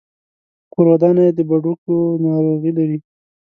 [0.73, 2.97] کورودانه يې د بډوګو ناروغي لري.